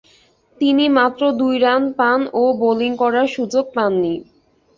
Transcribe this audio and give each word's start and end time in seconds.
তিনি 0.61 0.85
মাত্র 0.97 1.21
দুই 1.39 1.55
রান 1.59 1.83
পান 1.97 2.19
ও 2.33 2.43
বোলিং 2.61 2.91
করার 2.95 3.27
সুযোগ 3.27 3.65
পাননি। 3.75 4.13